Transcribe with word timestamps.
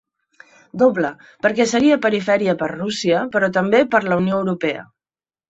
Doble, 0.81 1.11
perquè 1.45 1.67
seria 1.71 1.97
perifèria 2.07 2.57
per 2.63 2.71
Rússia, 2.73 3.21
però 3.37 3.51
també 3.59 3.83
per 3.95 4.03
la 4.09 4.19
Unió 4.25 4.43
Europea. 4.43 4.89